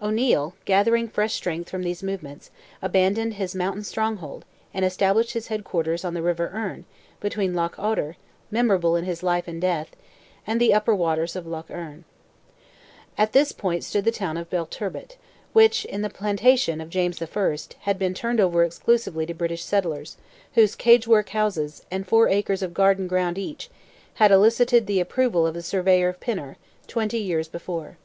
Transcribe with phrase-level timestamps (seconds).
[0.00, 5.64] O'Neil, gathering fresh strength from these movements, abandoned his mountain stronghold, and established his head
[5.64, 6.84] quarters on the river Erne
[7.18, 8.16] between Lough Oughter
[8.48, 9.96] (memorable in his life and death)
[10.46, 12.04] and the upper waters of Lough Erne.
[13.18, 15.16] At this point stood the town of Belturbet,
[15.52, 20.16] which, in "the Plantation" of James I., had been turned over exclusively to British settlers,
[20.54, 23.68] whose "cagework" houses, and four acres of garden ground each,
[24.14, 26.54] had elicited the approval of the surveyor Pynnar,
[26.86, 27.96] twenty years before.